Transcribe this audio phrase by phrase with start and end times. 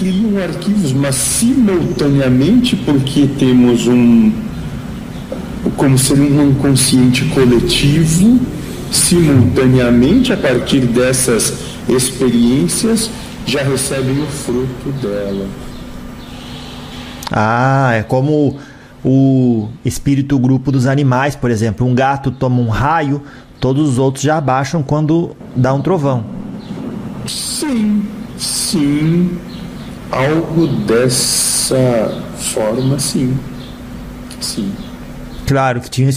[0.00, 4.32] criam arquivos, mas simultaneamente porque temos um
[5.76, 8.40] como ser um inconsciente coletivo,
[8.90, 11.54] simultaneamente a partir dessas
[11.86, 13.10] experiências
[13.44, 15.46] já recebem o fruto dela.
[17.30, 18.56] Ah, é como
[19.04, 21.86] o espírito grupo dos animais, por exemplo.
[21.86, 23.22] Um gato toma um raio,
[23.60, 26.24] todos os outros já abaixam quando dá um trovão.
[27.26, 28.02] Sim,
[28.38, 29.38] sim.
[30.10, 33.38] Algo dessa forma, sim.
[34.40, 34.72] Sim.
[35.46, 36.10] Claro que tinha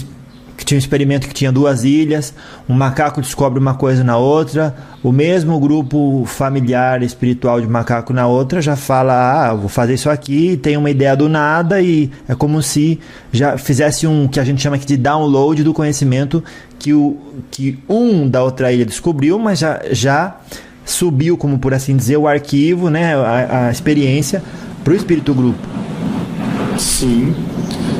[0.56, 2.32] que tinha um experimento que tinha duas ilhas,
[2.68, 8.26] um macaco descobre uma coisa na outra, o mesmo grupo familiar espiritual de macaco na
[8.26, 12.34] outra já fala, ah, vou fazer isso aqui, tem uma ideia do nada e é
[12.34, 12.98] como se
[13.32, 16.42] já fizesse um que a gente chama aqui de download do conhecimento
[16.78, 17.18] que o
[17.50, 20.36] que um da outra ilha descobriu, mas já já
[20.84, 24.42] subiu, como por assim dizer, o arquivo, né, a, a experiência
[24.82, 25.66] para o espírito grupo.
[26.78, 27.34] Sim,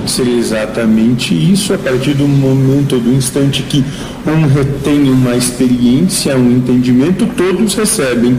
[0.06, 3.84] seria exatamente isso a partir do momento, do instante que
[4.26, 8.38] um retém uma experiência, um entendimento, todos recebem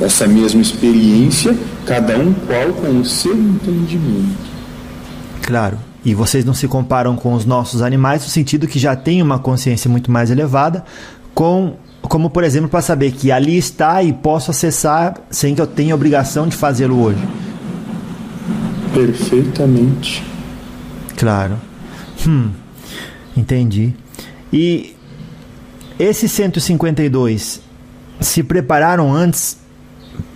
[0.00, 1.54] essa mesma experiência,
[1.84, 4.50] cada um qual com o seu entendimento.
[5.42, 5.78] Claro.
[6.02, 9.38] E vocês não se comparam com os nossos animais no sentido que já têm uma
[9.38, 10.82] consciência muito mais elevada,
[11.34, 11.74] com
[12.10, 15.94] como por exemplo para saber que ali está e posso acessar sem que eu tenha
[15.94, 17.20] obrigação de fazê-lo hoje.
[18.92, 20.20] Perfeitamente.
[21.16, 21.54] Claro.
[22.26, 22.50] Hum,
[23.36, 23.94] entendi.
[24.52, 24.96] E
[26.00, 27.60] esses 152
[28.18, 29.58] se prepararam antes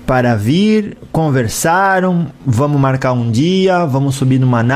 [0.07, 4.75] para vir, conversaram, vamos marcar um dia, vamos subir numa nave.